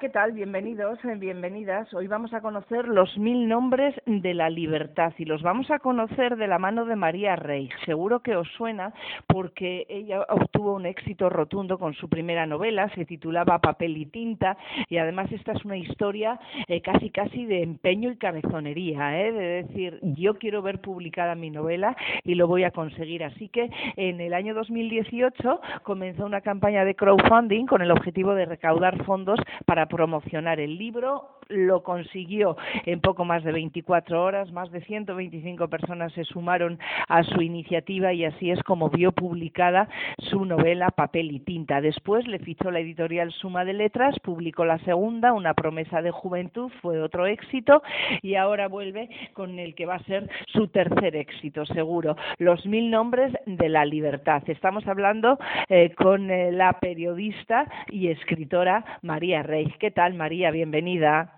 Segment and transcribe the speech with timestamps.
[0.00, 0.32] ¿Qué tal?
[0.32, 1.92] Bienvenidos, eh, bienvenidas.
[1.94, 6.36] Hoy vamos a conocer los mil nombres de la libertad y los vamos a conocer
[6.36, 7.70] de la mano de María Rey.
[7.86, 8.92] Seguro que os suena
[9.26, 14.58] porque ella obtuvo un éxito rotundo con su primera novela, se titulaba Papel y tinta
[14.90, 16.38] y además esta es una historia
[16.68, 19.32] eh, casi casi de empeño y cabezonería, ¿eh?
[19.32, 23.24] de decir yo quiero ver publicada mi novela y lo voy a conseguir.
[23.24, 28.44] Así que en el año 2018 comenzó una campaña de crowdfunding con el objetivo de
[28.44, 31.35] recaudar fondos para promocionar el libro.
[31.48, 34.50] Lo consiguió en poco más de 24 horas.
[34.50, 39.88] Más de 125 personas se sumaron a su iniciativa y así es como vio publicada
[40.18, 41.80] su novela Papel y Tinta.
[41.80, 46.72] Después le fichó la editorial Suma de Letras, publicó la segunda, Una promesa de juventud,
[46.82, 47.82] fue otro éxito
[48.22, 52.16] y ahora vuelve con el que va a ser su tercer éxito, seguro.
[52.38, 54.42] Los mil nombres de la libertad.
[54.46, 59.72] Estamos hablando eh, con eh, la periodista y escritora María Rey.
[59.78, 60.50] ¿Qué tal, María?
[60.50, 61.35] Bienvenida.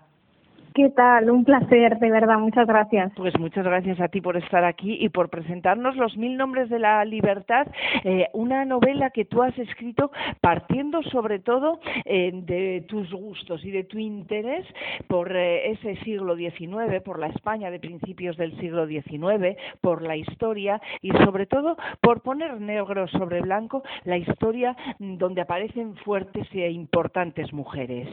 [0.75, 1.31] ¿Qué tal?
[1.31, 3.11] Un placer, de verdad, muchas gracias.
[3.15, 6.77] Pues muchas gracias a ti por estar aquí y por presentarnos Los Mil Nombres de
[6.77, 7.67] la Libertad,
[8.03, 13.71] eh, una novela que tú has escrito partiendo sobre todo eh, de tus gustos y
[13.71, 14.63] de tu interés
[15.07, 20.17] por eh, ese siglo XIX, por la España de principios del siglo XIX, por la
[20.17, 26.69] historia y sobre todo por poner negro sobre blanco la historia donde aparecen fuertes e
[26.69, 28.07] importantes mujeres.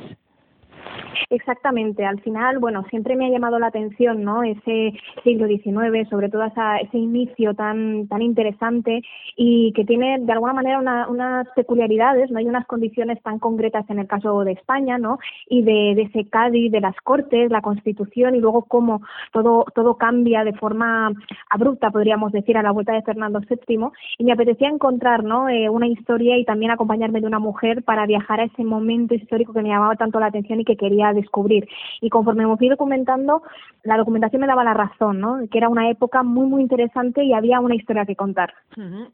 [1.28, 4.44] Exactamente, al final, bueno, siempre me ha llamado la atención, ¿no?
[4.44, 4.92] Ese
[5.24, 9.02] siglo XIX, sobre todo ese inicio tan tan interesante
[9.36, 13.98] y que tiene de alguna manera unas peculiaridades, no hay unas condiciones tan concretas en
[13.98, 15.18] el caso de España, ¿no?
[15.48, 19.02] Y de, de ese Cádiz, de las Cortes, la Constitución y luego cómo
[19.32, 21.12] todo todo cambia de forma
[21.50, 25.48] abrupta, podríamos decir, a la vuelta de Fernando VII y me apetecía encontrar, ¿no?
[25.48, 29.52] Eh, una historia y también acompañarme de una mujer para viajar a ese momento histórico
[29.52, 31.68] que me llamaba tanto la atención y que quería descubrir.
[32.00, 33.42] Y conforme me fui documentando,
[33.82, 35.38] la documentación me daba la razón, ¿no?
[35.50, 38.52] Que era una época muy, muy interesante y había una historia que contar.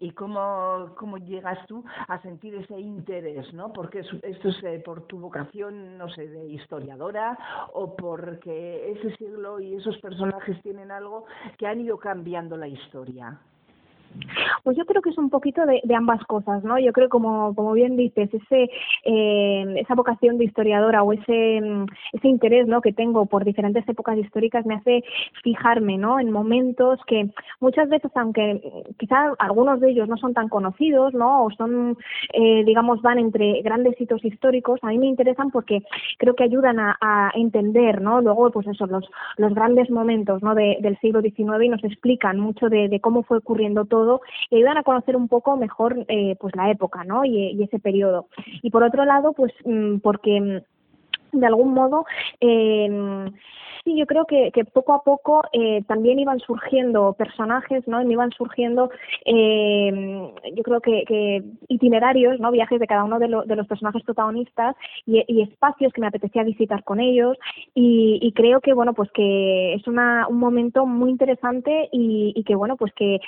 [0.00, 3.72] ¿Y cómo, cómo llegas tú a sentir ese interés, ¿no?
[3.72, 7.38] Porque esto es eh, por tu vocación, no sé, de historiadora
[7.74, 11.24] o porque ese siglo y esos personajes tienen algo
[11.58, 13.38] que han ido cambiando la historia.
[14.64, 16.78] Pues yo creo que es un poquito de, ambas cosas, ¿no?
[16.78, 18.70] Yo creo, como, como bien dices, ese,
[19.04, 22.80] eh, esa vocación de historiadora o ese, mm, ese interés ¿no?
[22.80, 25.04] que tengo por diferentes épocas históricas me hace
[25.42, 26.18] fijarme ¿no?
[26.18, 27.30] en momentos que
[27.60, 28.60] muchas veces, aunque
[28.98, 31.44] quizás algunos de ellos no son tan conocidos ¿no?
[31.44, 31.96] o son,
[32.32, 35.82] eh, digamos, van entre grandes hitos históricos, a mí me interesan porque
[36.18, 36.96] creo que ayudan a,
[37.34, 38.20] entender ¿no?
[38.20, 40.54] luego pues eso, los, los grandes momentos ¿no?
[40.54, 44.01] del siglo XIX y nos explican mucho de, de cómo fue ocurriendo todo
[44.50, 47.24] y ayudan a conocer un poco mejor eh, pues la época ¿no?
[47.24, 48.26] y, y, ese periodo.
[48.62, 52.04] Y por otro lado, pues mm, porque mm, de algún modo
[52.40, 53.30] eh,
[53.84, 58.02] sí, yo creo que, que poco a poco eh, también iban surgiendo personajes, ¿no?
[58.02, 58.90] Y iban surgiendo,
[59.24, 62.50] eh, yo creo que, que, itinerarios, ¿no?
[62.50, 64.76] Viajes de cada uno de, de los personajes protagonistas
[65.06, 67.36] y, espacios que me apetecía visitar con ellos
[67.74, 72.44] y, y creo que, bueno, pues que es una, un momento muy interesante y, y
[72.44, 73.20] que, bueno, pues que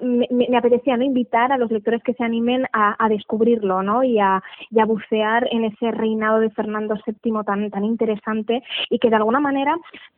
[0.00, 1.04] me, me, apetecía, ¿no?
[1.04, 4.02] Invitar a los lectores que se animen a, a descubrirlo, ¿no?
[4.02, 9.10] Y a, a bucear en ese reinado de Fernando VII tan, tan interesante y que
[9.10, 9.65] de alguna manera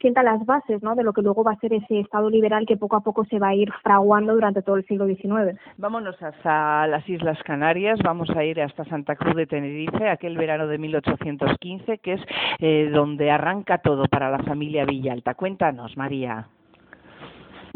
[0.00, 0.94] sienta las bases ¿no?
[0.94, 3.38] de lo que luego va a ser ese Estado liberal que poco a poco se
[3.38, 5.58] va a ir fraguando durante todo el siglo XIX.
[5.76, 10.66] Vámonos hasta las Islas Canarias, vamos a ir hasta Santa Cruz de Tenerife, aquel verano
[10.66, 12.20] de 1815, que es
[12.60, 15.34] eh, donde arranca todo para la familia Villalta.
[15.34, 16.46] Cuéntanos, María.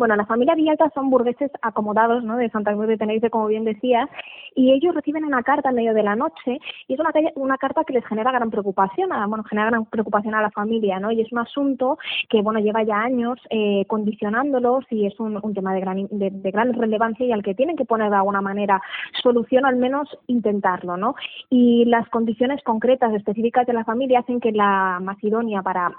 [0.02, 2.36] Bueno, la familia Villalta son burgueses acomodados, ¿no?
[2.36, 4.08] De Santa Cruz de Tenerife, como bien decía,
[4.52, 6.58] y ellos reciben una carta en medio de la noche
[6.88, 6.98] y es
[7.36, 10.98] una, carta que les genera gran preocupación, a, bueno, genera gran preocupación a la familia,
[10.98, 11.12] ¿no?
[11.12, 15.72] Y es un asunto que, bueno, lleva ya años eh, condicionándolos y es un, tema
[15.72, 18.82] de gran, de, gran relevancia y al que tienen que poner de alguna manera
[19.22, 21.14] solución, al menos intentarlo, ¿no?
[21.48, 25.92] Y las condiciones concretas, específicas de la familia hacen que la idónea para,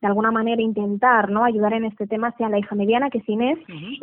[0.00, 1.42] de alguna manera, intentar, ¿no?
[1.42, 3.47] Ayudar en este tema sea la hija mediana, que sin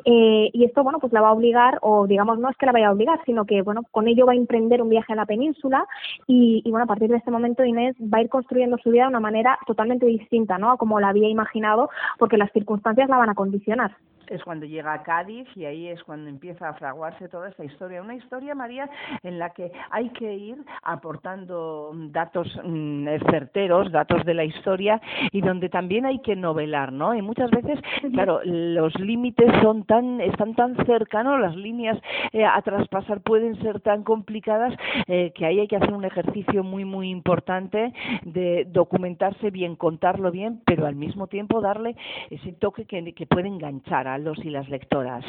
[0.06, 2.72] eh, y esto, bueno, pues la va a obligar, o digamos, no es que la
[2.72, 5.26] vaya a obligar, sino que, bueno, con ello va a emprender un viaje a la
[5.26, 5.86] península
[6.28, 9.04] y, y, bueno, a partir de este momento Inés va a ir construyendo su vida
[9.04, 10.72] de una manera totalmente distinta, ¿no?
[10.72, 13.96] A como la había imaginado, porque las circunstancias la van a condicionar.
[14.30, 18.02] Es cuando llega a Cádiz y ahí es cuando empieza a fraguarse toda esta historia.
[18.02, 18.90] Una historia, María,
[19.24, 25.02] en la que hay que ir aportando datos mm, certeros, datos de la historia
[25.32, 27.14] y donde también hay que novelar, ¿no?
[27.16, 27.80] Y muchas veces,
[28.14, 31.98] claro, los límites son tan, están tan cercanos, las líneas
[32.32, 34.74] eh, a traspasar pueden ser tan complicadas
[35.08, 37.94] eh, que ahí hay que hacer un ejercicio muy, muy importante
[38.24, 41.96] de documentarse bien, contarlo bien, pero al mismo tiempo darle
[42.30, 45.26] ese toque que, que puede enganchar a los y las lectoras.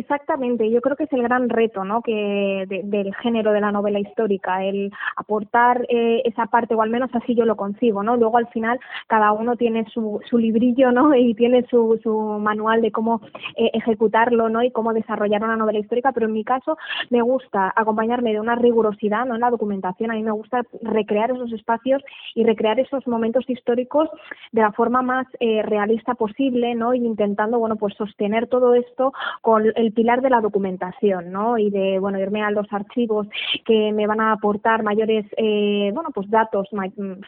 [0.00, 2.00] Exactamente, yo creo que es el gran reto ¿no?
[2.00, 7.10] que del género de la novela histórica, el aportar eh, esa parte, o al menos
[7.12, 8.16] así yo lo concibo, ¿no?
[8.16, 11.14] Luego al final cada uno tiene su, su librillo, ¿no?
[11.20, 13.20] Y tiene su, su manual de cómo
[13.56, 14.62] eh, ejecutarlo, ¿no?
[14.62, 16.78] Y cómo desarrollar una novela histórica, pero en mi caso
[17.10, 19.34] me gusta acompañarme de una rigurosidad, ¿no?
[19.34, 22.02] En la documentación, a mí me gusta recrear esos espacios
[22.34, 24.08] y recrear esos momentos históricos
[24.52, 26.94] de la forma más eh, realista posible, ¿no?
[26.94, 29.12] Y intentando, bueno, pues sostener todo esto
[29.42, 31.58] con el pilar de la documentación, ¿no?
[31.58, 33.26] Y de, bueno, irme a los archivos
[33.64, 36.68] que me van a aportar mayores, eh, bueno, pues datos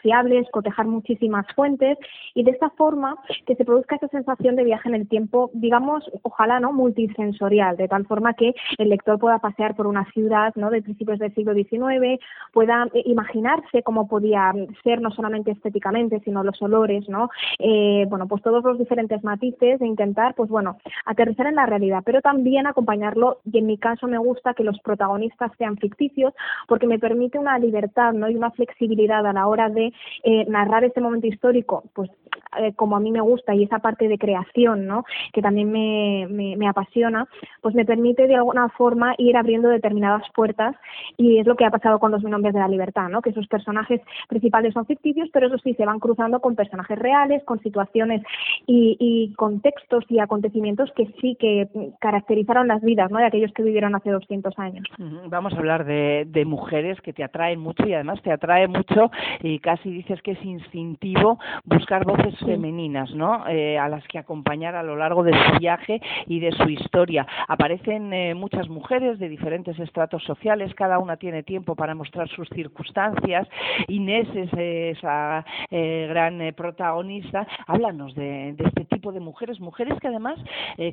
[0.03, 1.99] fiables, cotejar muchísimas fuentes
[2.35, 3.17] y de esta forma
[3.47, 6.73] que se produzca esa sensación de viaje en el tiempo, digamos, ojalá, ¿no?
[6.73, 10.70] Multisensorial, de tal forma que el lector pueda pasear por una ciudad, ¿no?
[10.70, 12.20] De principios del siglo XIX,
[12.53, 14.53] pueda eh, imaginarse cómo podía
[14.85, 17.31] ser no solamente estéticamente, sino los olores, ¿no?
[17.59, 22.03] Eh, bueno, pues todos los diferentes matices de intentar, pues bueno, aterrizar en la realidad,
[22.05, 26.35] pero también también acompañarlo y en mi caso me gusta que los protagonistas sean ficticios
[26.67, 28.29] porque me permite una libertad ¿no?
[28.29, 29.93] y una flexibilidad a la hora de
[30.25, 32.11] eh, narrar este momento histórico pues
[32.58, 35.04] eh, como a mí me gusta y esa parte de creación ¿no?
[35.32, 37.26] que también me, me, apasiona
[37.60, 40.76] pues me permite de alguna forma ir abriendo determinadas puertas
[41.16, 43.22] y es lo que ha pasado con los nombres de la libertad ¿no?
[43.22, 47.43] que esos personajes principales son ficticios pero eso sí se van cruzando con personajes reales
[47.44, 48.22] con situaciones
[48.66, 51.69] y, y contextos y acontecimientos que sí que
[52.00, 53.19] caracterizaron las vidas ¿no?
[53.19, 54.87] de aquellos que vivieron hace 200 años.
[55.28, 59.10] Vamos a hablar de, de mujeres que te atraen mucho y además te atrae mucho
[59.43, 63.47] y casi dices que es instintivo buscar voces femeninas, ¿no?
[63.49, 67.27] Eh, a las que acompañar a lo largo de su viaje y de su historia.
[67.49, 72.49] Aparecen eh, muchas mujeres de diferentes estratos sociales, cada una tiene tiempo para mostrar sus
[72.50, 73.49] circunstancias.
[73.89, 74.50] Inés es
[74.99, 77.47] esa eh, gran protagonista.
[77.67, 80.38] Háblanos de, de, este tipo de mujeres, mujeres que además,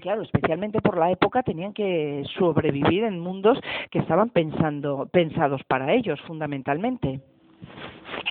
[0.02, 3.60] claro, especialmente por la época tenían que sobrevivir en mundos
[3.92, 7.20] que estaban pensando, pensados para ellos fundamentalmente.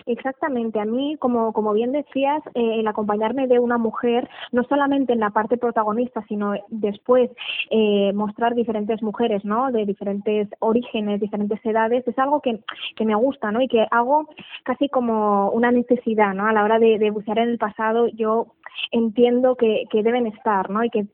[0.05, 5.13] Exactamente, a mí, como, como bien decías, eh, el acompañarme de una mujer, no solamente
[5.13, 7.29] en la parte protagonista, sino después
[7.69, 9.71] eh, mostrar diferentes mujeres, ¿no?
[9.71, 12.59] De diferentes orígenes, diferentes edades, es algo que,
[12.95, 13.61] que me gusta, ¿no?
[13.61, 14.29] Y que hago
[14.63, 16.47] casi como una necesidad, ¿no?
[16.47, 18.47] A la hora de, de bucear en el pasado, yo
[18.91, 20.83] entiendo que, que deben estar, ¿no?
[20.83, 21.05] Y que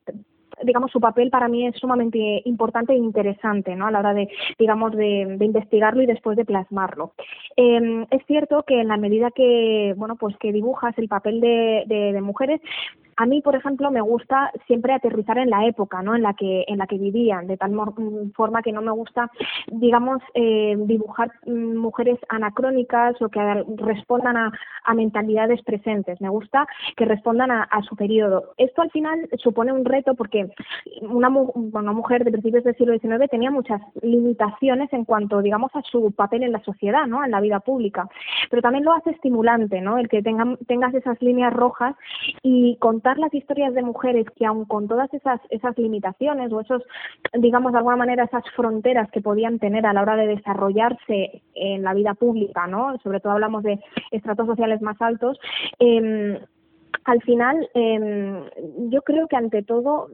[0.63, 3.87] digamos, su papel para mí es sumamente importante e interesante, ¿no?
[3.87, 7.13] A la hora de, digamos, de, investigarlo y después de plasmarlo.
[7.57, 11.83] Eh, es cierto que en la medida que, bueno, pues que dibujas el papel de,
[11.87, 12.61] de mujeres,
[13.17, 16.15] a mí, por ejemplo, me gusta siempre aterrizar en la época, ¿no?
[16.15, 19.31] En la que en la que vivían, de tal mm, forma que no me gusta,
[19.67, 23.39] digamos, eh, dibujar mm, mujeres anacrónicas o que
[23.77, 24.51] respondan a,
[24.95, 26.21] mentalidades presentes.
[26.21, 28.53] Me gusta que respondan a, su periodo.
[28.57, 30.49] Esto al final supone un reto porque
[31.01, 35.81] una, una mujer de principios del siglo XIX tenía muchas limitaciones en cuanto, digamos, a
[35.81, 37.25] su papel en la sociedad, ¿no?
[37.25, 38.07] En la vida pública.
[38.49, 39.97] Pero también lo hace estimulante, ¿no?
[39.97, 41.95] El que tengas esas líneas rojas
[42.41, 46.83] y con las historias de mujeres que aun con todas esas, esas limitaciones o esos,
[47.33, 51.83] digamos, de alguna manera esas fronteras que podían tener a la hora de desarrollarse en
[51.83, 52.97] la vida pública, ¿no?
[53.03, 53.79] Sobre todo hablamos de
[54.11, 55.39] estratos sociales más altos,
[55.79, 56.39] eh,
[57.05, 58.49] al final, eh,
[58.89, 60.09] yo creo que ante todo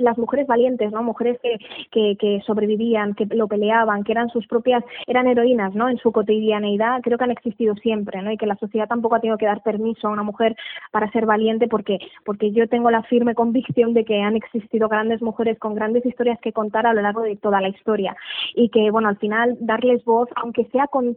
[0.00, 1.02] las mujeres valientes, ¿no?
[1.02, 1.58] Mujeres que,
[1.90, 5.88] que, que, sobrevivían, que lo peleaban, que eran sus propias, eran heroínas, ¿no?
[5.88, 8.32] En su cotidianeidad, creo que han existido siempre, ¿no?
[8.32, 10.56] Y que la sociedad tampoco ha tenido que dar permiso a una mujer
[10.90, 15.22] para ser valiente porque, porque yo tengo la firme convicción de que han existido grandes
[15.22, 18.16] mujeres con grandes historias que contar a lo largo de toda la historia
[18.54, 21.16] y que, bueno, al final darles voz, aunque sea con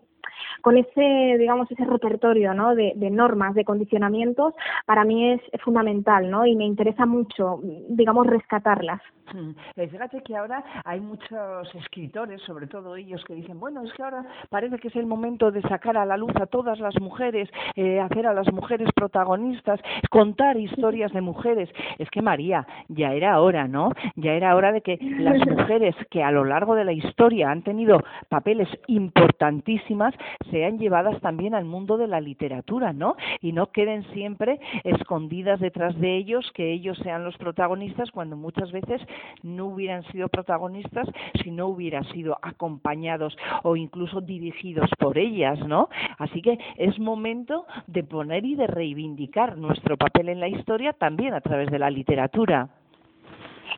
[0.62, 2.76] con ese, digamos, ese repertorio, ¿no?
[2.76, 4.54] De, normas, de condicionamientos,
[4.86, 6.46] para mí es, fundamental, ¿no?
[6.46, 9.02] Y me interesa mucho, digamos, rescatarlas.
[9.34, 9.52] Mm.
[9.76, 14.04] Eh, fíjate que ahora hay muchos escritores, sobre todo ellos, que dicen, bueno, es que
[14.04, 17.50] ahora parece que es el momento de sacar a la luz a todas las mujeres,
[17.76, 21.70] eh, hacer a las mujeres protagonistas, contar historias de mujeres.
[21.98, 23.92] Es que María, ya era hora, ¿no?
[24.16, 27.64] Ya era hora de que las mujeres que a lo largo de la historia han
[27.64, 30.13] tenido papeles importantísimas
[30.52, 33.16] sean llevadas también al mundo de la literatura, ¿no?
[33.42, 38.72] Y no queden siempre escondidas detrás de ellos, que ellos sean los protagonistas cuando muchas
[38.72, 39.02] veces
[39.42, 41.08] no hubieran sido protagonistas
[41.44, 45.90] si no hubieran sido acompañados o incluso dirigidos por ellas, ¿no?
[46.18, 51.34] Así que es momento de poner y de reivindicar nuestro papel en la historia también
[51.34, 52.70] a través de la literatura.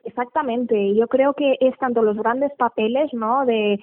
[0.04, 3.46] Exactamente, yo creo que es tanto los grandes papeles, ¿no?
[3.46, 3.80] De,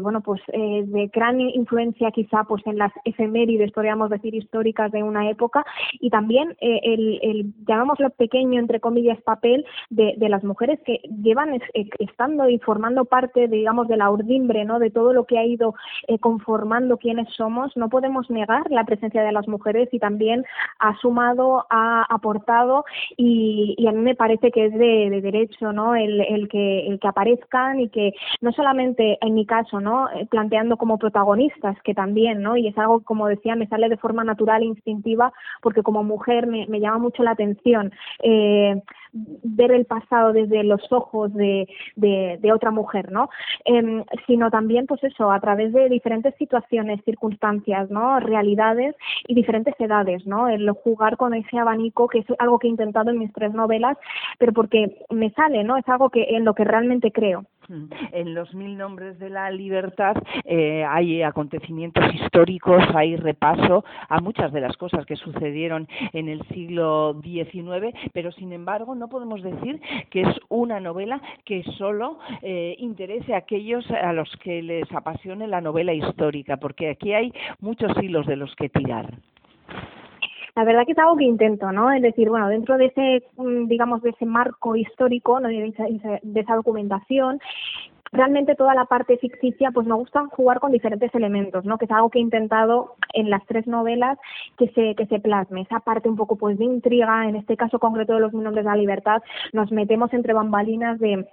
[0.00, 5.02] bueno, pues eh, de gran influencia quizá pues en las efemérides, podríamos decir, históricas de
[5.02, 5.64] una época
[6.00, 11.00] y también eh, el, el, llamémoslo pequeño, entre comillas, papel de, de las mujeres que
[11.22, 11.62] llevan eh,
[11.98, 14.78] estando y formando parte, digamos, de la urdimbre, ¿no?
[14.78, 15.74] De todo lo que ha ido
[16.08, 17.76] eh, conformando quiénes somos.
[17.76, 20.44] No podemos negar la presencia de las mujeres y también
[20.78, 22.84] ha sumado, ha aportado
[23.16, 25.94] y, y a mí me parece que es de derecho ¿no?
[25.94, 30.10] El, el, que, el que aparezcan y que no solamente en mi caso, ¿no?
[30.10, 32.56] Eh, planteando como protagonistas, que también, ¿no?
[32.56, 36.46] Y es algo, como decía, me sale de forma natural e instintiva porque como mujer
[36.46, 37.92] me, me llama mucho la atención.
[38.22, 38.80] Eh,
[39.12, 43.28] ver el pasado desde los ojos de, de, otra mujer, ¿no?
[43.64, 48.20] Eh, sino también, pues eso, a través de diferentes situaciones, circunstancias, ¿no?
[48.20, 48.94] Realidades
[49.26, 50.48] y diferentes edades, ¿no?
[50.48, 53.96] El jugar con ese abanico, que es algo que he intentado en mis tres novelas,
[54.38, 55.76] pero porque me sale, ¿no?
[55.76, 57.44] Es algo que en lo que realmente creo.
[57.68, 64.52] En los mil nombres de la libertad eh, hay acontecimientos históricos, hay repaso a muchas
[64.52, 69.80] de las cosas que sucedieron en el siglo XIX, pero sin embargo no podemos decir
[70.10, 75.46] que es una novela que solo eh, interese a aquellos a los que les apasione
[75.46, 79.12] la novela histórica, porque aquí hay muchos hilos de los que tirar
[80.54, 81.90] la verdad que es algo que intento, ¿no?
[81.92, 85.48] Es decir, bueno, dentro de ese, mm, digamos, de ese marco histórico, ¿no?
[85.48, 85.72] de,
[86.34, 87.40] esa, documentación,
[88.12, 91.78] realmente toda la parte ficticia, pues me gusta jugar con diferentes elementos, ¿no?
[91.78, 94.18] Que es algo que he intentado en las tres novelas
[94.58, 95.62] que se, que se plasme.
[95.62, 98.70] Esa parte un poco pues de intriga, en este caso concreto de los nombres de
[98.70, 99.22] la libertad,
[99.54, 101.26] nos metemos entre bambalinas de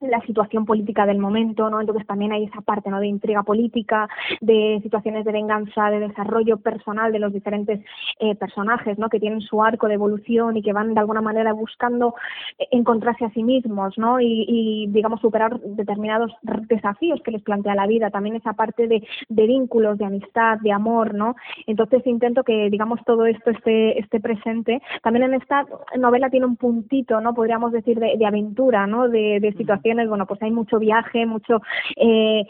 [0.00, 1.80] la situación política del momento, ¿no?
[1.80, 3.00] Entonces también hay esa parte, ¿no?
[3.00, 4.08] De intriga política,
[4.40, 7.80] de situaciones de venganza, de desarrollo personal de los diferentes
[8.18, 9.10] eh, personajes, ¿no?
[9.10, 12.14] Que tienen su arco de evolución y que van de alguna manera buscando
[12.58, 14.20] eh, encontrarse a sí mismos, ¿no?
[14.20, 18.10] Y, y digamos superar determinados desafíos que les plantea la vida.
[18.10, 21.36] También esa parte de, de vínculos, de amistad, de amor, ¿no?
[21.66, 24.80] Entonces intento que digamos todo esto esté, esté presente.
[25.02, 25.66] También en esta
[25.98, 27.34] novela tiene un puntito, ¿no?
[27.34, 29.08] Podríamos decir de, de aventura, ¿no?
[29.08, 31.60] De, de situación bueno, pues hay mucho viaje, mucho
[31.96, 32.44] eh,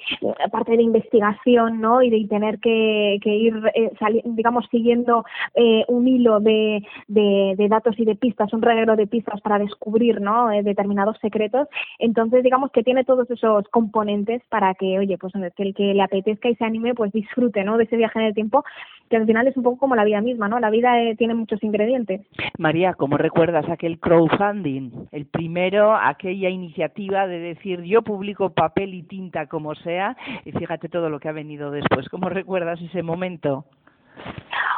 [0.50, 2.02] parte de investigación, ¿no?
[2.02, 3.90] Y de tener que, que ir, eh,
[4.24, 9.40] digamos, siguiendo eh, un hilo de, de, datos y de pistas, un reguero de pistas
[9.40, 10.50] para descubrir, ¿no?
[10.50, 11.68] Eh, determinados secretos.
[11.98, 16.02] Entonces, digamos que tiene todos esos componentes para que, oye, pues que el que le
[16.02, 17.76] apetezca y se anime, pues disfrute, ¿no?
[17.76, 18.64] De ese viaje en el tiempo,
[19.10, 20.60] que al final es un poco como la vida misma, ¿no?
[20.60, 22.22] La vida eh, tiene muchos ingredientes.
[22.58, 25.08] María, ¿cómo recuerdas aquel crowdfunding?
[25.10, 30.88] El primero, aquella iniciativa de decir yo publico papel y tinta como sea y fíjate
[30.88, 32.08] todo lo que ha venido después.
[32.08, 33.64] ¿Cómo recuerdas ese momento?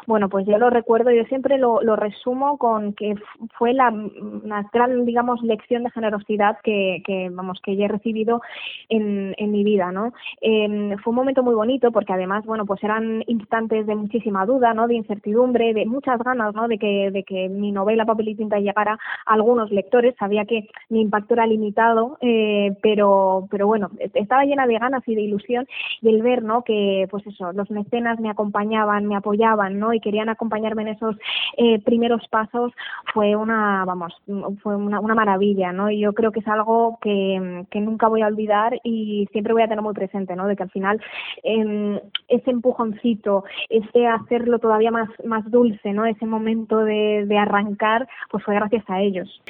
[0.06, 3.14] Bueno, pues yo lo recuerdo, yo siempre lo, lo resumo con que
[3.56, 8.40] fue la, una gran, digamos, lección de generosidad que, que vamos, que ya he recibido
[8.88, 10.12] en, en mi vida, ¿no?
[10.40, 14.74] Eh, fue un momento muy bonito porque además, bueno, pues eran instantes de muchísima duda,
[14.74, 14.88] ¿no?
[14.88, 16.66] De incertidumbre, de muchas ganas, ¿no?
[16.66, 20.14] De que, de que mi novela Papel y Tinta llegara a algunos lectores.
[20.18, 25.14] Sabía que mi impacto era limitado, eh, pero, pero bueno, estaba llena de ganas y
[25.14, 25.66] de ilusión
[26.00, 26.62] y el ver, ¿no?
[26.64, 29.91] Que, pues eso, los mecenas me acompañaban, me apoyaban, ¿no?
[29.94, 31.16] Y querían acompañarme en esos
[31.56, 32.72] eh, primeros pasos,
[33.12, 34.14] fue una, vamos,
[34.62, 35.90] fue una, maravilla, ¿no?
[35.90, 39.62] Y yo creo que es algo que, que nunca voy a olvidar y siempre voy
[39.62, 40.46] a tener muy presente, ¿no?
[40.46, 41.00] De que al final
[41.44, 46.06] eh, ese empujoncito, ese hacerlo todavía más, más dulce, ¿no?
[46.06, 49.42] Ese momento de, de arrancar, pues fue gracias a ellos.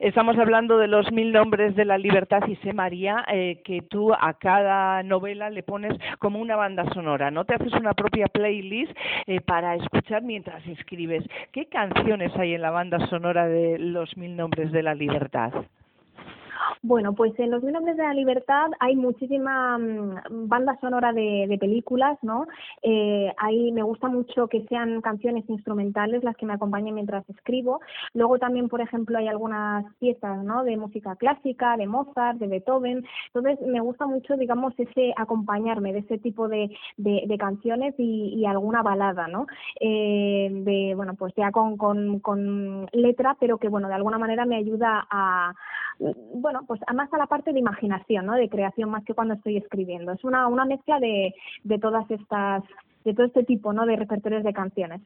[0.00, 4.14] Estamos hablando de los mil nombres de la libertad y sé, María, eh, que tú
[4.14, 7.44] a cada novela le pones como una banda sonora, ¿no?
[7.44, 11.22] Te haces una propia playlist eh, para escuchar mientras escribes.
[11.52, 15.52] ¿Qué canciones hay en la banda sonora de los mil nombres de la libertad?
[16.82, 21.46] Bueno, pues en Los Mil Hombres de la Libertad hay muchísima mmm, banda sonora de,
[21.48, 22.46] de, películas, ¿no?
[22.82, 27.80] Eh, ahí me gusta mucho que sean canciones instrumentales las que me acompañen mientras escribo.
[28.14, 30.64] Luego también, por ejemplo, hay algunas piezas, ¿no?
[30.64, 33.04] De música clásica, de Mozart, de Beethoven.
[33.34, 38.46] Entonces, me gusta mucho, digamos, ese acompañarme de ese tipo de, de, canciones y, y,
[38.46, 39.46] alguna balada, ¿no?
[39.80, 44.44] Eh, de, bueno, pues ya con, con, con letra, pero que, bueno, de alguna manera
[44.44, 45.54] me ayuda a,
[46.66, 48.34] pues más a la parte de imaginación, ¿no?
[48.34, 50.12] De creación más que cuando estoy escribiendo.
[50.12, 52.62] Es una, una mezcla de, de todas estas
[53.04, 53.86] de todo este tipo ¿no?
[53.86, 55.00] de repertorios de canciones.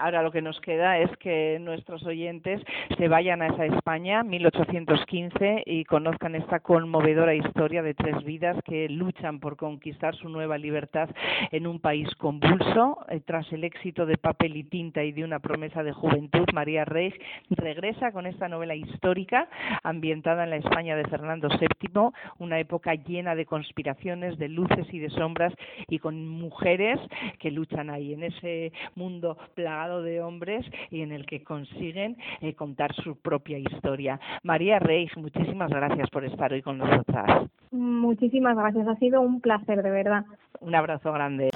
[0.00, 2.60] Ahora lo que nos queda es que nuestros oyentes
[2.96, 8.88] se vayan a esa España 1815 y conozcan esta conmovedora historia de tres vidas que
[8.88, 11.08] luchan por conquistar su nueva libertad
[11.52, 12.98] en un país convulso.
[13.08, 16.84] Eh, tras el éxito de Papel y Tinta y de una promesa de juventud, María
[16.84, 17.14] Reig
[17.50, 19.48] regresa con esta novela histórica
[19.82, 24.98] ambientada en la España de Fernando VII, una época llena de conspiraciones, de luces y
[24.98, 25.52] de sombras
[25.88, 27.00] y con mujeres
[27.36, 32.54] que luchan ahí en ese mundo plagado de hombres y en el que consiguen eh,
[32.54, 34.20] contar su propia historia.
[34.42, 37.48] María Reis, muchísimas gracias por estar hoy con nosotras.
[37.70, 40.24] Muchísimas gracias, ha sido un placer, de verdad.
[40.60, 41.50] Un abrazo grande.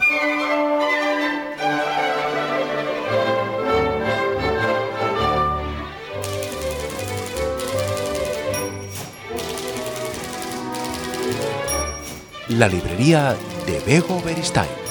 [12.48, 13.34] La librería
[13.64, 14.89] de Bego Beristain